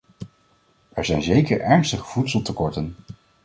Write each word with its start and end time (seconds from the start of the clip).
Er 0.93 1.05
zijn 1.05 1.21
zeker 1.21 1.59
ernstige 1.59 2.03
voedseltekorten. 2.05 2.95